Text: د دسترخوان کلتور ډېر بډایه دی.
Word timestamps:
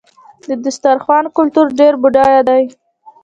د 0.47 0.51
دسترخوان 0.65 1.25
کلتور 1.37 1.67
ډېر 1.79 1.93
بډایه 2.01 2.41
دی. 2.49 2.63